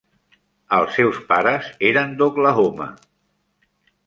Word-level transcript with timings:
Els 0.77 0.95
seus 0.99 1.19
pares 1.33 1.69
eren 1.91 2.17
d'Oklahoma. 2.23 2.89